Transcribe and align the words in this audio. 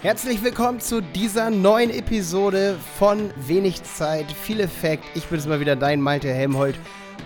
Herzlich 0.00 0.44
willkommen 0.44 0.78
zu 0.78 1.02
dieser 1.02 1.50
neuen 1.50 1.90
Episode 1.90 2.78
von 3.00 3.32
Wenig 3.34 3.82
Zeit, 3.82 4.30
viel 4.30 4.60
Effekt. 4.60 5.02
Ich 5.16 5.24
bin 5.24 5.40
jetzt 5.40 5.48
mal 5.48 5.58
wieder 5.58 5.74
dein 5.74 6.00
Malte 6.00 6.32
Helmholt 6.32 6.78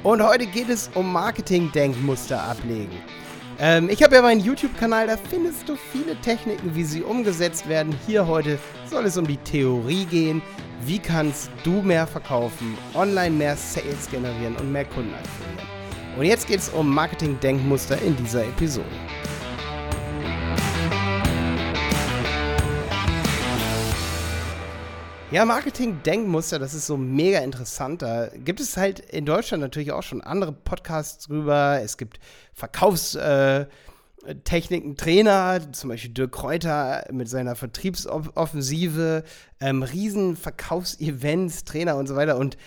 und 0.02 0.22
heute 0.22 0.46
geht 0.46 0.70
es 0.70 0.88
um 0.94 1.12
Marketing-Denkmuster 1.12 2.42
ablegen. 2.42 2.96
Ähm, 3.58 3.90
ich 3.90 4.02
habe 4.02 4.14
ja 4.14 4.22
meinen 4.22 4.40
YouTube-Kanal, 4.40 5.06
da 5.06 5.18
findest 5.18 5.68
du 5.68 5.76
viele 5.76 6.16
Techniken, 6.22 6.74
wie 6.74 6.84
sie 6.84 7.02
umgesetzt 7.02 7.68
werden. 7.68 7.94
Hier 8.06 8.26
heute 8.26 8.58
soll 8.88 9.04
es 9.04 9.18
um 9.18 9.26
die 9.26 9.36
Theorie 9.36 10.06
gehen. 10.06 10.40
Wie 10.86 10.98
kannst 10.98 11.50
du 11.64 11.82
mehr 11.82 12.06
verkaufen, 12.06 12.78
online 12.94 13.36
mehr 13.36 13.54
Sales 13.54 14.10
generieren 14.10 14.56
und 14.56 14.72
mehr 14.72 14.86
Kunden 14.86 15.12
akquirieren? 15.12 15.68
Und 16.16 16.24
jetzt 16.24 16.46
geht 16.46 16.60
es 16.60 16.70
um 16.70 16.94
Marketing-Denkmuster 16.94 18.00
in 18.00 18.16
dieser 18.16 18.44
Episode. 18.44 18.86
Ja, 25.32 25.44
Marketing-Denkmuster, 25.46 26.58
das 26.58 26.74
ist 26.74 26.86
so 26.86 26.98
mega 26.98 27.38
interessant. 27.38 28.02
Da 28.02 28.26
gibt 28.26 28.60
es 28.60 28.76
halt 28.76 29.00
in 29.00 29.24
Deutschland 29.24 29.62
natürlich 29.62 29.90
auch 29.90 30.02
schon 30.02 30.20
andere 30.20 30.52
Podcasts 30.52 31.26
drüber. 31.26 31.80
Es 31.82 31.96
gibt 31.96 32.20
Verkaufstechniken, 32.52 34.98
Trainer, 34.98 35.72
zum 35.72 35.88
Beispiel 35.88 36.12
Dirk 36.12 36.32
Kräuter 36.32 37.06
mit 37.10 37.30
seiner 37.30 37.56
Vertriebsoffensive, 37.56 39.24
ähm, 39.58 39.82
riesen 39.82 40.36
Verkaufsevents, 40.36 41.64
Trainer 41.64 41.96
und 41.96 42.08
so 42.08 42.14
weiter. 42.14 42.36
Und 42.36 42.58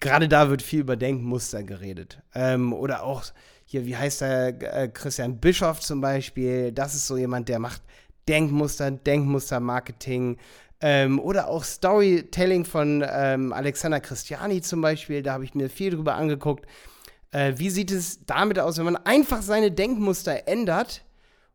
gerade 0.00 0.26
da 0.26 0.48
wird 0.48 0.62
viel 0.62 0.80
über 0.80 0.96
Denkmuster 0.96 1.64
geredet. 1.64 2.22
Ähm, 2.34 2.72
oder 2.72 3.02
auch 3.02 3.24
hier, 3.66 3.84
wie 3.84 3.94
heißt 3.94 4.22
der, 4.22 4.84
äh, 4.84 4.88
Christian 4.88 5.38
Bischoff 5.38 5.80
zum 5.80 6.00
Beispiel. 6.00 6.72
Das 6.72 6.94
ist 6.94 7.08
so 7.08 7.18
jemand, 7.18 7.50
der 7.50 7.58
macht 7.58 7.82
Denkmuster, 8.26 8.90
Denkmuster-Marketing. 8.90 10.38
Ähm, 10.80 11.18
oder 11.18 11.48
auch 11.48 11.64
Storytelling 11.64 12.64
von 12.64 13.04
ähm, 13.08 13.52
Alexander 13.52 14.00
Christiani 14.00 14.60
zum 14.60 14.82
Beispiel, 14.82 15.22
da 15.22 15.32
habe 15.32 15.44
ich 15.44 15.54
mir 15.54 15.70
viel 15.70 15.90
drüber 15.90 16.14
angeguckt. 16.14 16.66
Äh, 17.30 17.54
wie 17.56 17.70
sieht 17.70 17.90
es 17.90 18.24
damit 18.26 18.58
aus, 18.58 18.78
wenn 18.78 18.84
man 18.84 18.96
einfach 18.96 19.42
seine 19.42 19.70
Denkmuster 19.70 20.46
ändert 20.46 21.02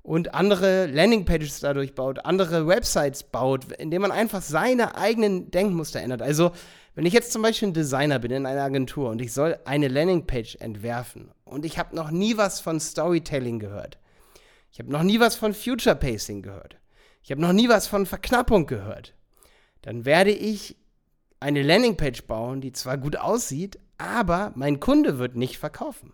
und 0.02 0.34
andere 0.34 0.88
Landingpages 0.88 1.60
dadurch 1.60 1.94
baut, 1.94 2.26
andere 2.26 2.68
Websites 2.68 3.24
baut, 3.24 3.72
indem 3.74 4.02
man 4.02 4.12
einfach 4.12 4.42
seine 4.42 4.96
eigenen 4.96 5.52
Denkmuster 5.52 6.02
ändert? 6.02 6.22
Also, 6.24 6.52
wenn 6.96 7.06
ich 7.06 7.14
jetzt 7.14 7.32
zum 7.32 7.42
Beispiel 7.42 7.70
ein 7.70 7.74
Designer 7.74 8.20
bin 8.20 8.32
in 8.32 8.46
einer 8.46 8.64
Agentur 8.64 9.12
und 9.12 9.22
ich 9.22 9.34
soll 9.34 9.58
eine 9.64 9.88
Landingpage 9.88 10.58
entwerfen 10.60 11.32
und 11.46 11.64
ich 11.64 11.78
habe 11.78 11.96
noch 11.96 12.12
nie 12.12 12.38
was 12.38 12.60
von 12.60 12.80
Storytelling 12.80 13.60
gehört, 13.60 13.98
ich 14.72 14.80
habe 14.80 14.92
noch 14.92 15.04
nie 15.04 15.20
was 15.20 15.36
von 15.36 15.54
Future 15.54 15.96
Pacing 15.96 16.42
gehört, 16.42 16.78
ich 17.24 17.32
habe 17.32 17.42
noch 17.42 17.54
nie 17.54 17.70
was 17.70 17.88
von 17.88 18.06
Verknappung 18.06 18.66
gehört, 18.66 19.14
dann 19.82 20.06
werde 20.06 20.32
ich 20.32 20.76
eine 21.40 21.64
Landingpage 21.64 22.24
bauen, 22.24 22.62
die 22.62 22.72
zwar 22.72 22.98
gut 22.98 23.18
aussieht, 23.18 23.80
aber 23.98 24.52
mein 24.56 24.80
Kunde 24.80 25.18
wird 25.18 25.36
nicht 25.36 25.58
verkaufen. 25.58 26.14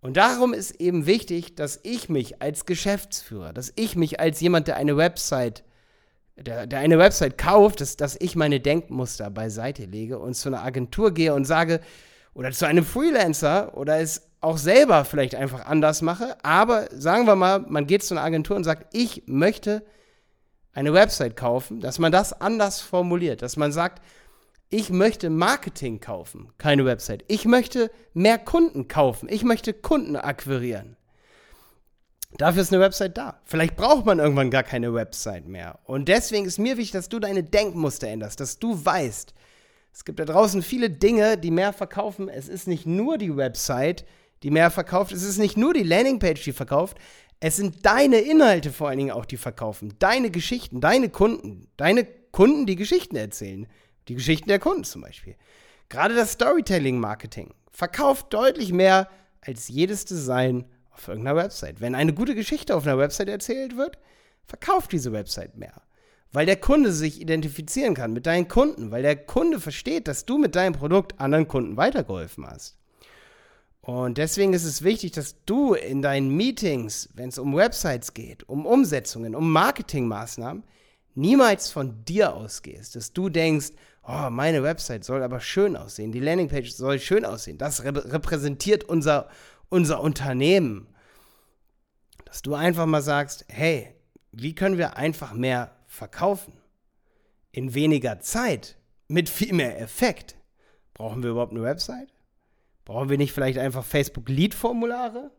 Und 0.00 0.16
darum 0.16 0.52
ist 0.52 0.72
eben 0.72 1.06
wichtig, 1.06 1.56
dass 1.56 1.80
ich 1.82 2.08
mich 2.08 2.42
als 2.42 2.66
Geschäftsführer, 2.66 3.52
dass 3.52 3.72
ich 3.76 3.96
mich 3.96 4.20
als 4.20 4.40
jemand, 4.40 4.68
der 4.68 4.76
eine 4.76 4.96
Website, 4.96 5.64
der, 6.36 6.66
der 6.66 6.80
eine 6.80 6.98
Website 6.98 7.38
kauft, 7.38 7.80
dass, 7.80 7.96
dass 7.96 8.16
ich 8.20 8.36
meine 8.36 8.60
Denkmuster 8.60 9.30
beiseite 9.30 9.84
lege 9.84 10.18
und 10.18 10.34
zu 10.34 10.48
einer 10.48 10.62
Agentur 10.62 11.12
gehe 11.12 11.34
und 11.34 11.44
sage, 11.44 11.80
oder 12.34 12.52
zu 12.52 12.66
einem 12.66 12.84
Freelancer 12.84 13.76
oder 13.76 13.98
es 13.98 14.28
auch 14.40 14.58
selber 14.58 15.04
vielleicht 15.04 15.34
einfach 15.34 15.66
anders 15.66 16.02
mache, 16.02 16.36
aber 16.44 16.88
sagen 16.92 17.26
wir 17.26 17.34
mal, 17.34 17.60
man 17.60 17.86
geht 17.86 18.04
zu 18.04 18.14
einer 18.14 18.22
Agentur 18.22 18.56
und 18.56 18.64
sagt, 18.64 18.94
ich 18.94 19.22
möchte 19.26 19.82
eine 20.76 20.92
Website 20.92 21.36
kaufen, 21.36 21.80
dass 21.80 21.98
man 21.98 22.12
das 22.12 22.38
anders 22.38 22.82
formuliert, 22.82 23.40
dass 23.40 23.56
man 23.56 23.72
sagt, 23.72 24.02
ich 24.68 24.90
möchte 24.90 25.30
Marketing 25.30 26.00
kaufen, 26.00 26.52
keine 26.58 26.84
Website. 26.84 27.24
Ich 27.28 27.46
möchte 27.46 27.90
mehr 28.12 28.36
Kunden 28.36 28.86
kaufen. 28.86 29.28
Ich 29.30 29.42
möchte 29.42 29.72
Kunden 29.72 30.16
akquirieren. 30.16 30.96
Dafür 32.36 32.60
ist 32.60 32.72
eine 32.72 32.82
Website 32.82 33.16
da. 33.16 33.40
Vielleicht 33.44 33.76
braucht 33.76 34.04
man 34.04 34.18
irgendwann 34.18 34.50
gar 34.50 34.64
keine 34.64 34.92
Website 34.92 35.46
mehr. 35.46 35.78
Und 35.84 36.08
deswegen 36.08 36.44
ist 36.44 36.58
mir 36.58 36.76
wichtig, 36.76 36.92
dass 36.92 37.08
du 37.08 37.20
deine 37.20 37.42
Denkmuster 37.42 38.08
änderst, 38.08 38.40
dass 38.40 38.58
du 38.58 38.84
weißt, 38.84 39.32
es 39.94 40.04
gibt 40.04 40.20
da 40.20 40.26
draußen 40.26 40.60
viele 40.62 40.90
Dinge, 40.90 41.38
die 41.38 41.50
mehr 41.50 41.72
verkaufen. 41.72 42.28
Es 42.28 42.48
ist 42.48 42.68
nicht 42.68 42.84
nur 42.84 43.16
die 43.16 43.34
Website, 43.34 44.04
die 44.42 44.50
mehr 44.50 44.70
verkauft. 44.70 45.12
Es 45.12 45.22
ist 45.22 45.38
nicht 45.38 45.56
nur 45.56 45.72
die 45.72 45.84
Landingpage, 45.84 46.44
die 46.44 46.52
verkauft. 46.52 46.98
Es 47.40 47.56
sind 47.56 47.84
deine 47.84 48.18
Inhalte 48.18 48.72
vor 48.72 48.88
allen 48.88 48.98
Dingen 48.98 49.10
auch, 49.10 49.26
die 49.26 49.36
verkaufen. 49.36 49.94
Deine 49.98 50.30
Geschichten, 50.30 50.80
deine 50.80 51.10
Kunden. 51.10 51.68
Deine 51.76 52.06
Kunden, 52.32 52.66
die 52.66 52.76
Geschichten 52.76 53.16
erzählen. 53.16 53.66
Die 54.08 54.14
Geschichten 54.14 54.48
der 54.48 54.58
Kunden 54.58 54.84
zum 54.84 55.02
Beispiel. 55.02 55.36
Gerade 55.88 56.14
das 56.14 56.32
Storytelling-Marketing 56.32 57.52
verkauft 57.70 58.32
deutlich 58.32 58.72
mehr 58.72 59.08
als 59.42 59.68
jedes 59.68 60.04
Design 60.04 60.64
auf 60.90 61.08
irgendeiner 61.08 61.36
Website. 61.36 61.80
Wenn 61.80 61.94
eine 61.94 62.14
gute 62.14 62.34
Geschichte 62.34 62.74
auf 62.74 62.86
einer 62.86 62.98
Website 62.98 63.28
erzählt 63.28 63.76
wird, 63.76 63.98
verkauft 64.46 64.92
diese 64.92 65.12
Website 65.12 65.56
mehr. 65.56 65.82
Weil 66.32 66.46
der 66.46 66.56
Kunde 66.56 66.92
sich 66.92 67.20
identifizieren 67.20 67.94
kann 67.94 68.12
mit 68.12 68.26
deinen 68.26 68.48
Kunden, 68.48 68.90
weil 68.90 69.02
der 69.02 69.16
Kunde 69.16 69.60
versteht, 69.60 70.08
dass 70.08 70.24
du 70.24 70.38
mit 70.38 70.56
deinem 70.56 70.72
Produkt 70.72 71.20
anderen 71.20 71.48
Kunden 71.48 71.76
weitergeholfen 71.76 72.46
hast. 72.46 72.78
Und 73.86 74.18
deswegen 74.18 74.52
ist 74.52 74.64
es 74.64 74.82
wichtig, 74.82 75.12
dass 75.12 75.44
du 75.44 75.74
in 75.74 76.02
deinen 76.02 76.36
Meetings, 76.36 77.08
wenn 77.14 77.28
es 77.28 77.38
um 77.38 77.54
Websites 77.54 78.14
geht, 78.14 78.42
um 78.48 78.66
Umsetzungen, 78.66 79.36
um 79.36 79.52
Marketingmaßnahmen, 79.52 80.64
niemals 81.14 81.70
von 81.70 82.04
dir 82.04 82.34
ausgehst, 82.34 82.96
dass 82.96 83.12
du 83.12 83.28
denkst, 83.28 83.68
oh, 84.02 84.28
meine 84.28 84.64
Website 84.64 85.04
soll 85.04 85.22
aber 85.22 85.38
schön 85.38 85.76
aussehen, 85.76 86.10
die 86.10 86.18
Landingpage 86.18 86.72
soll 86.72 86.98
schön 86.98 87.24
aussehen, 87.24 87.58
das 87.58 87.84
rep 87.84 88.12
repräsentiert 88.12 88.82
unser, 88.82 89.28
unser 89.68 90.00
Unternehmen. 90.00 90.88
Dass 92.24 92.42
du 92.42 92.54
einfach 92.54 92.86
mal 92.86 93.02
sagst, 93.02 93.44
hey, 93.46 93.94
wie 94.32 94.56
können 94.56 94.78
wir 94.78 94.96
einfach 94.96 95.32
mehr 95.32 95.70
verkaufen? 95.86 96.54
In 97.52 97.72
weniger 97.72 98.18
Zeit, 98.18 98.78
mit 99.06 99.28
viel 99.28 99.52
mehr 99.52 99.80
Effekt. 99.80 100.34
Brauchen 100.92 101.22
wir 101.22 101.30
überhaupt 101.30 101.52
eine 101.52 101.62
Website? 101.62 102.15
Brauchen 102.86 103.10
wir 103.10 103.18
nicht 103.18 103.32
vielleicht 103.32 103.58
einfach 103.58 103.84
Facebook-Lead-Formulare? 103.84 105.32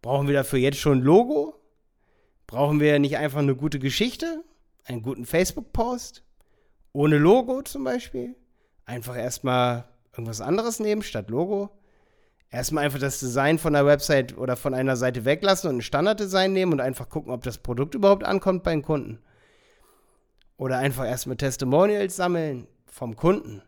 Brauchen 0.00 0.28
wir 0.28 0.34
dafür 0.34 0.60
jetzt 0.60 0.78
schon 0.78 0.98
ein 0.98 1.02
Logo? 1.02 1.60
Brauchen 2.46 2.78
wir 2.78 3.00
nicht 3.00 3.16
einfach 3.16 3.40
eine 3.40 3.56
gute 3.56 3.80
Geschichte? 3.80 4.44
Einen 4.84 5.02
guten 5.02 5.26
Facebook-Post? 5.26 6.22
Ohne 6.92 7.18
Logo 7.18 7.62
zum 7.62 7.82
Beispiel? 7.82 8.36
Einfach 8.84 9.16
erstmal 9.16 9.88
irgendwas 10.12 10.40
anderes 10.40 10.78
nehmen 10.78 11.02
statt 11.02 11.30
Logo? 11.30 11.70
Erstmal 12.48 12.84
einfach 12.84 13.00
das 13.00 13.18
Design 13.18 13.58
von 13.58 13.72
der 13.72 13.84
Website 13.84 14.38
oder 14.38 14.56
von 14.56 14.72
einer 14.72 14.96
Seite 14.96 15.24
weglassen 15.24 15.68
und 15.68 15.78
ein 15.78 15.82
Standarddesign 15.82 16.52
nehmen 16.52 16.74
und 16.74 16.80
einfach 16.80 17.08
gucken, 17.08 17.32
ob 17.32 17.42
das 17.42 17.58
Produkt 17.58 17.96
überhaupt 17.96 18.22
ankommt 18.22 18.62
beim 18.62 18.82
Kunden. 18.82 19.18
Oder 20.58 20.78
einfach 20.78 21.06
erstmal 21.06 21.36
Testimonials 21.36 22.14
sammeln 22.14 22.68
vom 22.86 23.16
Kunden. 23.16 23.62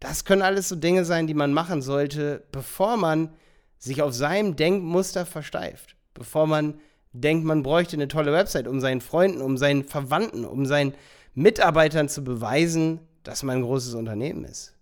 Das 0.00 0.24
können 0.24 0.42
alles 0.42 0.68
so 0.68 0.76
Dinge 0.76 1.04
sein, 1.04 1.26
die 1.26 1.34
man 1.34 1.52
machen 1.52 1.82
sollte, 1.82 2.44
bevor 2.52 2.96
man 2.96 3.30
sich 3.78 4.02
auf 4.02 4.12
seinem 4.12 4.56
Denkmuster 4.56 5.26
versteift. 5.26 5.96
Bevor 6.14 6.46
man 6.46 6.80
denkt, 7.12 7.44
man 7.44 7.62
bräuchte 7.62 7.96
eine 7.96 8.08
tolle 8.08 8.32
Website, 8.32 8.68
um 8.68 8.80
seinen 8.80 9.00
Freunden, 9.00 9.40
um 9.40 9.56
seinen 9.56 9.84
Verwandten, 9.84 10.44
um 10.44 10.66
seinen 10.66 10.94
Mitarbeitern 11.34 12.08
zu 12.08 12.24
beweisen, 12.24 13.00
dass 13.22 13.42
man 13.42 13.56
ein 13.56 13.62
großes 13.62 13.94
Unternehmen 13.94 14.44
ist. 14.44 14.74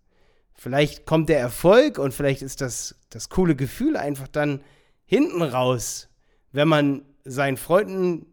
Vielleicht 0.54 1.06
kommt 1.06 1.28
der 1.28 1.40
Erfolg 1.40 1.98
und 1.98 2.14
vielleicht 2.14 2.42
ist 2.42 2.60
das, 2.60 2.94
das 3.10 3.28
coole 3.28 3.56
Gefühl 3.56 3.96
einfach 3.96 4.28
dann 4.28 4.60
hinten 5.04 5.42
raus, 5.42 6.08
wenn 6.52 6.68
man 6.68 7.02
seinen 7.24 7.56
Freunden, 7.56 8.26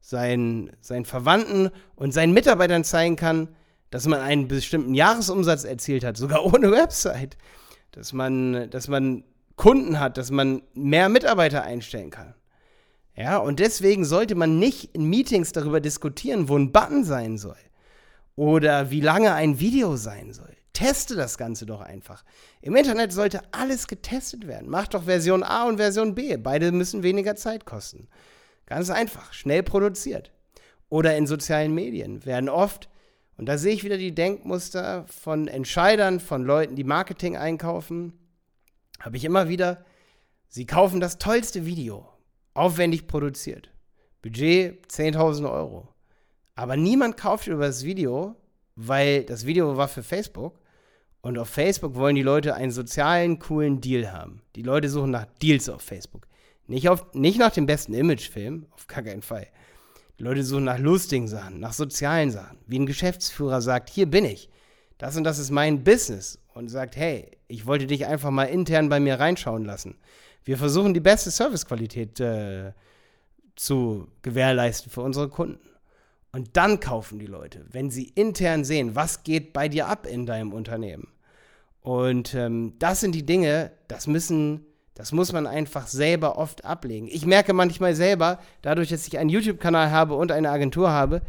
seinen, 0.00 0.70
seinen 0.80 1.04
Verwandten 1.04 1.70
und 1.96 2.12
seinen 2.12 2.32
Mitarbeitern 2.32 2.84
zeigen 2.84 3.16
kann, 3.16 3.48
dass 3.94 4.08
man 4.08 4.18
einen 4.18 4.48
bestimmten 4.48 4.92
Jahresumsatz 4.92 5.62
erzielt 5.62 6.02
hat, 6.02 6.16
sogar 6.16 6.44
ohne 6.44 6.72
Website. 6.72 7.36
Dass 7.92 8.12
man, 8.12 8.68
dass 8.70 8.88
man 8.88 9.22
Kunden 9.54 10.00
hat, 10.00 10.18
dass 10.18 10.32
man 10.32 10.62
mehr 10.74 11.08
Mitarbeiter 11.08 11.62
einstellen 11.62 12.10
kann. 12.10 12.34
Ja, 13.16 13.36
und 13.36 13.60
deswegen 13.60 14.04
sollte 14.04 14.34
man 14.34 14.58
nicht 14.58 14.96
in 14.96 15.08
Meetings 15.08 15.52
darüber 15.52 15.80
diskutieren, 15.80 16.48
wo 16.48 16.58
ein 16.58 16.72
Button 16.72 17.04
sein 17.04 17.38
soll 17.38 17.54
oder 18.34 18.90
wie 18.90 19.00
lange 19.00 19.32
ein 19.32 19.60
Video 19.60 19.94
sein 19.94 20.32
soll. 20.32 20.56
Teste 20.72 21.14
das 21.14 21.38
Ganze 21.38 21.64
doch 21.64 21.80
einfach. 21.80 22.24
Im 22.62 22.74
Internet 22.74 23.12
sollte 23.12 23.42
alles 23.52 23.86
getestet 23.86 24.48
werden. 24.48 24.68
Mach 24.68 24.88
doch 24.88 25.04
Version 25.04 25.44
A 25.44 25.68
und 25.68 25.76
Version 25.76 26.16
B. 26.16 26.36
Beide 26.36 26.72
müssen 26.72 27.04
weniger 27.04 27.36
Zeit 27.36 27.64
kosten. 27.64 28.08
Ganz 28.66 28.90
einfach, 28.90 29.32
schnell 29.32 29.62
produziert. 29.62 30.32
Oder 30.88 31.16
in 31.16 31.28
sozialen 31.28 31.72
Medien 31.72 32.26
werden 32.26 32.48
oft 32.48 32.88
und 33.36 33.46
da 33.46 33.58
sehe 33.58 33.74
ich 33.74 33.84
wieder 33.84 33.98
die 33.98 34.14
Denkmuster 34.14 35.06
von 35.08 35.48
Entscheidern, 35.48 36.20
von 36.20 36.44
Leuten, 36.44 36.76
die 36.76 36.84
Marketing 36.84 37.36
einkaufen. 37.36 38.12
Habe 39.00 39.16
ich 39.16 39.24
immer 39.24 39.48
wieder, 39.48 39.84
sie 40.48 40.66
kaufen 40.66 41.00
das 41.00 41.18
tollste 41.18 41.66
Video, 41.66 42.08
aufwendig 42.54 43.06
produziert. 43.06 43.70
Budget 44.22 44.86
10.000 44.86 45.50
Euro. 45.50 45.88
Aber 46.54 46.76
niemand 46.76 47.16
kauft 47.16 47.48
über 47.48 47.66
das 47.66 47.84
Video, 47.84 48.36
weil 48.76 49.24
das 49.24 49.44
Video 49.46 49.76
war 49.76 49.88
für 49.88 50.02
Facebook. 50.02 50.58
Und 51.20 51.38
auf 51.38 51.48
Facebook 51.48 51.94
wollen 51.94 52.16
die 52.16 52.22
Leute 52.22 52.54
einen 52.54 52.70
sozialen, 52.70 53.38
coolen 53.38 53.80
Deal 53.80 54.12
haben. 54.12 54.42
Die 54.56 54.62
Leute 54.62 54.88
suchen 54.88 55.10
nach 55.10 55.26
Deals 55.42 55.68
auf 55.68 55.82
Facebook. 55.82 56.26
Nicht, 56.66 56.88
auf, 56.88 57.12
nicht 57.14 57.38
nach 57.38 57.50
dem 57.50 57.66
besten 57.66 57.94
Imagefilm, 57.94 58.66
auf 58.70 58.86
gar 58.86 59.02
keinen 59.02 59.22
Fall. 59.22 59.48
Die 60.18 60.22
Leute 60.22 60.44
suchen 60.44 60.64
nach 60.64 60.78
lustigen 60.78 61.28
Sachen, 61.28 61.60
nach 61.60 61.72
sozialen 61.72 62.30
Sachen. 62.30 62.58
Wie 62.66 62.78
ein 62.78 62.86
Geschäftsführer 62.86 63.60
sagt, 63.60 63.90
hier 63.90 64.06
bin 64.06 64.24
ich. 64.24 64.48
Das 64.98 65.16
und 65.16 65.24
das 65.24 65.38
ist 65.38 65.50
mein 65.50 65.82
Business. 65.82 66.38
Und 66.54 66.68
sagt, 66.68 66.94
hey, 66.96 67.32
ich 67.48 67.66
wollte 67.66 67.88
dich 67.88 68.06
einfach 68.06 68.30
mal 68.30 68.44
intern 68.44 68.88
bei 68.88 69.00
mir 69.00 69.18
reinschauen 69.18 69.64
lassen. 69.64 69.96
Wir 70.44 70.56
versuchen 70.56 70.94
die 70.94 71.00
beste 71.00 71.30
Servicequalität 71.30 72.20
äh, 72.20 72.72
zu 73.56 74.08
gewährleisten 74.22 74.90
für 74.90 75.00
unsere 75.00 75.28
Kunden. 75.28 75.68
Und 76.30 76.56
dann 76.56 76.80
kaufen 76.80 77.18
die 77.18 77.26
Leute, 77.26 77.64
wenn 77.70 77.90
sie 77.90 78.08
intern 78.08 78.64
sehen, 78.64 78.94
was 78.94 79.22
geht 79.22 79.52
bei 79.52 79.68
dir 79.68 79.88
ab 79.88 80.06
in 80.06 80.26
deinem 80.26 80.52
Unternehmen. 80.52 81.08
Und 81.80 82.34
ähm, 82.34 82.74
das 82.78 83.00
sind 83.00 83.14
die 83.14 83.26
Dinge, 83.26 83.72
das 83.88 84.06
müssen, 84.06 84.66
das 84.94 85.12
muss 85.12 85.32
man 85.32 85.46
einfach 85.46 85.88
selber 85.88 86.38
oft 86.38 86.64
ablegen. 86.64 87.08
Ich 87.10 87.26
merke 87.26 87.52
manchmal 87.52 87.94
selber, 87.94 88.38
dadurch, 88.62 88.90
dass 88.90 89.06
ich 89.06 89.18
einen 89.18 89.30
YouTube-Kanal 89.30 89.90
habe 89.90 90.14
und 90.14 90.30
eine 90.30 90.50
Agentur 90.50 90.90
habe, 90.90 91.22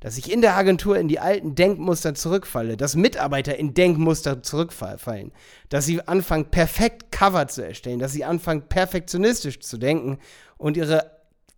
dass 0.00 0.16
ich 0.16 0.32
in 0.32 0.40
der 0.40 0.56
Agentur 0.56 0.98
in 0.98 1.08
die 1.08 1.20
alten 1.20 1.54
Denkmuster 1.54 2.14
zurückfalle, 2.14 2.78
dass 2.78 2.96
Mitarbeiter 2.96 3.56
in 3.58 3.74
Denkmuster 3.74 4.42
zurückfallen, 4.42 5.32
dass 5.68 5.84
sie 5.84 6.00
anfangen, 6.08 6.46
perfekt 6.46 7.12
Cover 7.12 7.46
zu 7.48 7.62
erstellen, 7.62 7.98
dass 7.98 8.12
sie 8.12 8.24
anfangen, 8.24 8.62
perfektionistisch 8.62 9.60
zu 9.60 9.76
denken 9.76 10.18
und 10.56 10.78
ihre 10.78 11.10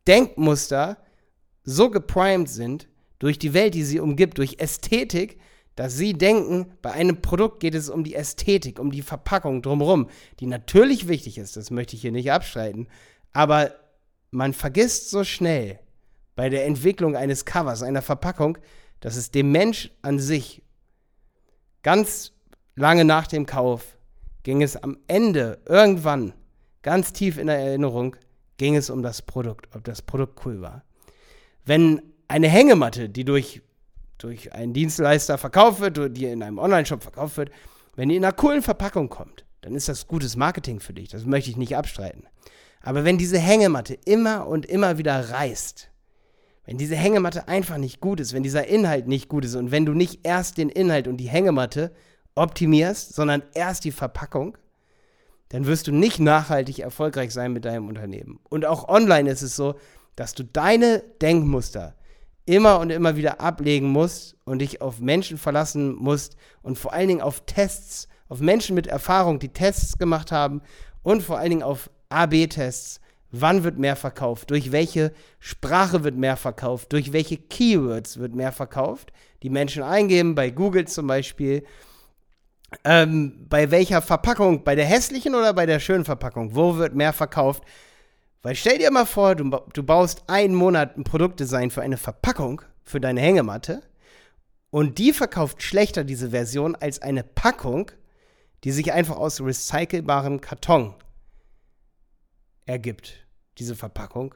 Denkmuster 0.08 0.96
so 1.62 1.90
geprimed 1.90 2.48
sind 2.48 2.88
durch 3.20 3.38
die 3.38 3.54
Welt, 3.54 3.74
die 3.74 3.84
sie 3.84 4.00
umgibt, 4.00 4.38
durch 4.38 4.56
Ästhetik, 4.58 5.38
dass 5.76 5.96
sie 5.96 6.12
denken, 6.12 6.72
bei 6.82 6.92
einem 6.92 7.22
Produkt 7.22 7.60
geht 7.60 7.74
es 7.74 7.88
um 7.88 8.04
die 8.04 8.14
Ästhetik, 8.14 8.78
um 8.78 8.90
die 8.90 9.02
Verpackung 9.02 9.62
drumherum, 9.62 10.08
die 10.40 10.46
natürlich 10.46 11.08
wichtig 11.08 11.38
ist, 11.38 11.56
das 11.56 11.70
möchte 11.70 11.96
ich 11.96 12.02
hier 12.02 12.12
nicht 12.12 12.30
abstreiten, 12.30 12.88
aber 13.32 13.74
man 14.30 14.52
vergisst 14.52 15.10
so 15.10 15.24
schnell 15.24 15.78
bei 16.34 16.48
der 16.48 16.66
Entwicklung 16.66 17.16
eines 17.16 17.44
Covers, 17.44 17.82
einer 17.82 18.02
Verpackung, 18.02 18.58
dass 19.00 19.16
es 19.16 19.30
dem 19.30 19.52
Mensch 19.52 19.90
an 20.02 20.18
sich 20.18 20.62
ganz 21.82 22.32
lange 22.74 23.04
nach 23.04 23.26
dem 23.26 23.46
Kauf 23.46 23.98
ging 24.42 24.62
es 24.62 24.76
am 24.76 24.98
Ende 25.06 25.60
irgendwann 25.66 26.34
ganz 26.82 27.12
tief 27.12 27.38
in 27.38 27.46
der 27.46 27.58
Erinnerung 27.58 28.16
ging 28.56 28.76
es 28.76 28.90
um 28.90 29.02
das 29.02 29.22
Produkt, 29.22 29.68
ob 29.74 29.84
das 29.84 30.02
Produkt 30.02 30.44
cool 30.44 30.60
war. 30.60 30.84
Wenn 31.64 32.02
eine 32.28 32.48
Hängematte, 32.48 33.08
die 33.08 33.24
durch, 33.24 33.62
durch 34.22 34.52
einen 34.52 34.72
Dienstleister 34.72 35.38
verkauft 35.38 35.80
wird, 35.80 36.16
die 36.16 36.26
in 36.26 36.42
einem 36.42 36.58
Online-Shop 36.58 37.02
verkauft 37.02 37.36
wird, 37.36 37.50
wenn 37.96 38.08
die 38.08 38.16
in 38.16 38.24
einer 38.24 38.32
coolen 38.32 38.62
Verpackung 38.62 39.08
kommt, 39.08 39.44
dann 39.60 39.74
ist 39.74 39.88
das 39.88 40.06
gutes 40.06 40.36
Marketing 40.36 40.80
für 40.80 40.92
dich. 40.92 41.08
Das 41.08 41.26
möchte 41.26 41.50
ich 41.50 41.56
nicht 41.56 41.76
abstreiten. 41.76 42.26
Aber 42.80 43.04
wenn 43.04 43.18
diese 43.18 43.38
Hängematte 43.38 43.94
immer 43.94 44.46
und 44.46 44.66
immer 44.66 44.98
wieder 44.98 45.30
reißt, 45.30 45.90
wenn 46.64 46.78
diese 46.78 46.96
Hängematte 46.96 47.48
einfach 47.48 47.76
nicht 47.76 48.00
gut 48.00 48.20
ist, 48.20 48.32
wenn 48.32 48.42
dieser 48.42 48.66
Inhalt 48.66 49.08
nicht 49.08 49.28
gut 49.28 49.44
ist 49.44 49.56
und 49.56 49.70
wenn 49.70 49.86
du 49.86 49.92
nicht 49.92 50.20
erst 50.26 50.58
den 50.58 50.68
Inhalt 50.68 51.08
und 51.08 51.16
die 51.16 51.28
Hängematte 51.28 51.92
optimierst, 52.34 53.14
sondern 53.14 53.42
erst 53.54 53.84
die 53.84 53.92
Verpackung, 53.92 54.56
dann 55.48 55.66
wirst 55.66 55.86
du 55.86 55.92
nicht 55.92 56.18
nachhaltig 56.18 56.78
erfolgreich 56.78 57.32
sein 57.32 57.52
mit 57.52 57.64
deinem 57.64 57.88
Unternehmen. 57.88 58.40
Und 58.48 58.64
auch 58.64 58.88
online 58.88 59.30
ist 59.30 59.42
es 59.42 59.54
so, 59.54 59.74
dass 60.16 60.34
du 60.34 60.44
deine 60.44 61.02
Denkmuster 61.20 61.94
immer 62.44 62.80
und 62.80 62.90
immer 62.90 63.16
wieder 63.16 63.40
ablegen 63.40 63.88
musst 63.88 64.36
und 64.44 64.60
dich 64.60 64.80
auf 64.80 65.00
Menschen 65.00 65.38
verlassen 65.38 65.94
musst 65.94 66.36
und 66.62 66.78
vor 66.78 66.92
allen 66.92 67.08
Dingen 67.08 67.20
auf 67.20 67.44
Tests, 67.46 68.08
auf 68.28 68.40
Menschen 68.40 68.74
mit 68.74 68.86
Erfahrung, 68.86 69.38
die 69.38 69.52
Tests 69.52 69.98
gemacht 69.98 70.32
haben 70.32 70.62
und 71.02 71.22
vor 71.22 71.38
allen 71.38 71.50
Dingen 71.50 71.62
auf 71.62 71.90
AB-Tests. 72.08 73.00
Wann 73.30 73.64
wird 73.64 73.78
mehr 73.78 73.96
verkauft? 73.96 74.50
Durch 74.50 74.72
welche 74.72 75.12
Sprache 75.38 76.04
wird 76.04 76.16
mehr 76.16 76.36
verkauft? 76.36 76.92
Durch 76.92 77.14
welche 77.14 77.38
Keywords 77.38 78.18
wird 78.18 78.34
mehr 78.34 78.52
verkauft? 78.52 79.10
Die 79.42 79.48
Menschen 79.48 79.82
eingeben, 79.82 80.34
bei 80.34 80.50
Google 80.50 80.86
zum 80.86 81.06
Beispiel. 81.06 81.64
Ähm, 82.84 83.46
bei 83.48 83.70
welcher 83.70 84.02
Verpackung? 84.02 84.64
Bei 84.64 84.74
der 84.74 84.84
hässlichen 84.84 85.34
oder 85.34 85.54
bei 85.54 85.64
der 85.64 85.80
schönen 85.80 86.04
Verpackung? 86.04 86.54
Wo 86.54 86.76
wird 86.76 86.94
mehr 86.94 87.14
verkauft? 87.14 87.62
Weil 88.42 88.56
stell 88.56 88.78
dir 88.78 88.90
mal 88.90 89.06
vor, 89.06 89.36
du, 89.36 89.48
du 89.72 89.82
baust 89.82 90.24
einen 90.28 90.54
Monat 90.54 90.96
ein 90.96 91.04
Produktdesign 91.04 91.70
für 91.70 91.82
eine 91.82 91.96
Verpackung 91.96 92.62
für 92.82 93.00
deine 93.00 93.20
Hängematte 93.20 93.82
und 94.70 94.98
die 94.98 95.12
verkauft 95.12 95.62
schlechter 95.62 96.02
diese 96.02 96.30
Version 96.30 96.74
als 96.74 97.00
eine 97.00 97.22
Packung, 97.22 97.90
die 98.64 98.72
sich 98.72 98.92
einfach 98.92 99.16
aus 99.16 99.40
recycelbarem 99.40 100.40
Karton 100.40 100.94
ergibt, 102.64 103.26
diese 103.58 103.76
Verpackung. 103.76 104.34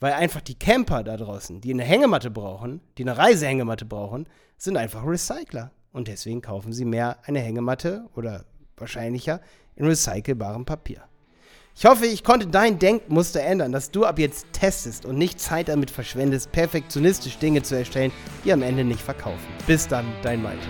Weil 0.00 0.12
einfach 0.12 0.42
die 0.42 0.58
Camper 0.58 1.02
da 1.04 1.16
draußen, 1.16 1.62
die 1.62 1.72
eine 1.72 1.84
Hängematte 1.84 2.30
brauchen, 2.30 2.80
die 2.98 3.04
eine 3.04 3.16
Reisehängematte 3.16 3.86
brauchen, 3.86 4.28
sind 4.58 4.76
einfach 4.76 5.06
Recycler. 5.06 5.70
Und 5.92 6.08
deswegen 6.08 6.42
kaufen 6.42 6.74
sie 6.74 6.84
mehr 6.84 7.18
eine 7.24 7.40
Hängematte 7.40 8.06
oder 8.14 8.44
wahrscheinlicher 8.76 9.40
in 9.76 9.86
recycelbarem 9.86 10.66
Papier. 10.66 11.04
Ich 11.78 11.84
hoffe, 11.84 12.06
ich 12.06 12.24
konnte 12.24 12.46
dein 12.46 12.78
Denkmuster 12.78 13.42
ändern, 13.42 13.70
dass 13.70 13.90
du 13.90 14.06
ab 14.06 14.18
jetzt 14.18 14.46
testest 14.52 15.04
und 15.04 15.18
nicht 15.18 15.38
Zeit 15.38 15.68
damit 15.68 15.90
verschwendest, 15.90 16.50
perfektionistisch 16.50 17.36
Dinge 17.36 17.62
zu 17.62 17.76
erstellen, 17.76 18.12
die 18.46 18.52
am 18.54 18.62
Ende 18.62 18.82
nicht 18.82 19.02
verkaufen. 19.02 19.46
Bis 19.66 19.86
dann, 19.86 20.06
dein 20.22 20.42
Malte. 20.42 20.66